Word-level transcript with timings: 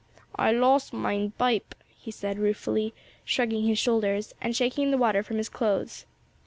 "I 0.35 0.51
loss 0.51 0.91
mein 0.91 1.27
bipe," 1.37 1.75
he 1.87 2.09
said 2.09 2.39
ruefully, 2.39 2.95
shrugging 3.23 3.65
his 3.65 3.77
shoulders 3.77 4.33
and 4.41 4.55
shaking 4.55 4.89
the 4.89 4.97
water 4.97 5.21
from 5.21 5.37
his 5.37 5.47
clothes. 5.47 6.07